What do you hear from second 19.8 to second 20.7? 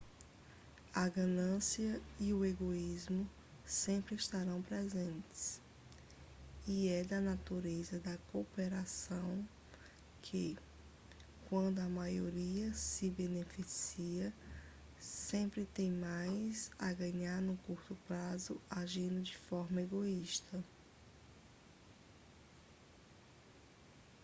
egoísta